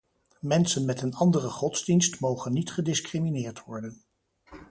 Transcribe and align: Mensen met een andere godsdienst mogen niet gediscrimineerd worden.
Mensen 0.39 0.85
met 0.85 1.01
een 1.01 1.13
andere 1.13 1.49
godsdienst 1.49 2.19
mogen 2.19 2.53
niet 2.53 2.71
gediscrimineerd 2.71 3.63
worden. 3.63 4.03